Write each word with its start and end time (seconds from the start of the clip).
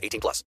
18 0.00 0.20
plus. 0.20 0.42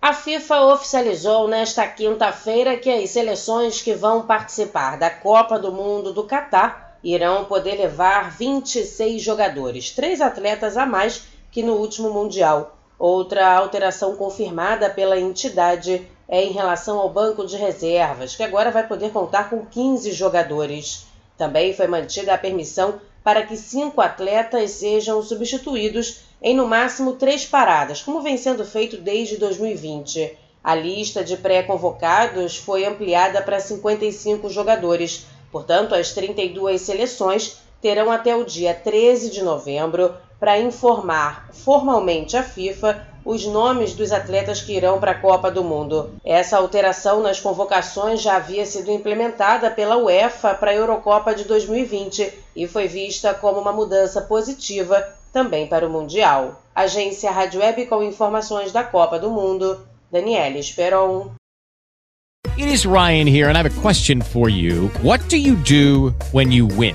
A 0.00 0.12
FIFA 0.12 0.66
oficializou 0.74 1.48
nesta 1.48 1.86
quinta-feira 1.88 2.76
que 2.76 2.90
as 2.90 3.10
seleções 3.10 3.80
que 3.80 3.94
vão 3.94 4.26
participar 4.26 4.98
da 4.98 5.08
Copa 5.08 5.58
do 5.58 5.72
Mundo 5.72 6.12
do 6.12 6.24
Catar 6.24 6.98
irão 7.02 7.44
poder 7.44 7.76
levar 7.76 8.30
26 8.30 9.22
jogadores, 9.22 9.90
três 9.90 10.20
atletas 10.20 10.76
a 10.76 10.84
mais 10.84 11.22
que 11.50 11.62
no 11.62 11.74
último 11.74 12.10
Mundial. 12.10 12.76
Outra 12.98 13.56
alteração 13.56 14.16
confirmada 14.16 14.90
pela 14.90 15.18
entidade 15.18 16.06
é 16.28 16.42
em 16.42 16.52
relação 16.52 16.98
ao 16.98 17.08
banco 17.08 17.46
de 17.46 17.56
reservas, 17.56 18.36
que 18.36 18.42
agora 18.42 18.70
vai 18.70 18.86
poder 18.86 19.10
contar 19.10 19.50
com 19.50 19.64
15 19.64 20.12
jogadores. 20.12 21.06
Também 21.36 21.74
foi 21.74 21.86
mantida 21.86 22.34
a 22.34 22.38
permissão 22.38 23.00
para 23.22 23.44
que 23.44 23.56
cinco 23.56 24.00
atletas 24.00 24.70
sejam 24.72 25.22
substituídos 25.22 26.20
em 26.44 26.54
no 26.54 26.66
máximo 26.66 27.14
três 27.14 27.46
paradas, 27.46 28.02
como 28.02 28.20
vem 28.20 28.36
sendo 28.36 28.66
feito 28.66 28.98
desde 28.98 29.38
2020. 29.38 30.36
A 30.62 30.74
lista 30.74 31.24
de 31.24 31.38
pré-convocados 31.38 32.58
foi 32.58 32.84
ampliada 32.84 33.40
para 33.40 33.58
55 33.58 34.50
jogadores, 34.50 35.24
portanto, 35.50 35.94
as 35.94 36.12
32 36.12 36.82
seleções 36.82 37.56
terão 37.80 38.10
até 38.10 38.36
o 38.36 38.44
dia 38.44 38.74
13 38.74 39.30
de 39.30 39.42
novembro 39.42 40.14
para 40.38 40.60
informar 40.60 41.48
formalmente 41.50 42.36
a 42.36 42.42
FIFA 42.42 43.08
os 43.24 43.46
nomes 43.46 43.94
dos 43.94 44.12
atletas 44.12 44.60
que 44.60 44.74
irão 44.74 45.00
para 45.00 45.12
a 45.12 45.18
Copa 45.18 45.50
do 45.50 45.64
Mundo. 45.64 46.10
Essa 46.22 46.58
alteração 46.58 47.22
nas 47.22 47.40
convocações 47.40 48.20
já 48.20 48.36
havia 48.36 48.66
sido 48.66 48.90
implementada 48.90 49.70
pela 49.70 49.96
UEFA 49.96 50.52
para 50.52 50.72
a 50.72 50.74
Eurocopa 50.74 51.34
de 51.34 51.44
2020 51.44 52.34
e 52.54 52.68
foi 52.68 52.86
vista 52.86 53.32
como 53.32 53.58
uma 53.58 53.72
mudança 53.72 54.20
positiva 54.20 55.02
também 55.34 55.66
para 55.66 55.84
o 55.86 55.90
Mundial. 55.90 56.62
Agência 56.72 57.30
Rádio 57.30 57.60
Web 57.60 57.86
com 57.86 58.02
informações 58.02 58.70
da 58.70 58.84
Copa 58.84 59.18
do 59.18 59.30
Mundo. 59.30 59.84
Daniela 60.10 60.56
Esperon. 60.56 61.32
It 62.56 62.72
is 62.72 62.86
Ryan 62.86 63.26
here, 63.26 63.48
and 63.48 63.56
I 63.56 63.58
have 63.58 63.66
a 63.66 63.82
question 63.82 64.22
for 64.22 64.48
you. 64.48 64.88
What 65.02 65.28
do 65.28 65.36
you 65.36 65.56
do 65.56 66.14
when 66.32 66.52
you 66.52 66.68
win? 66.68 66.94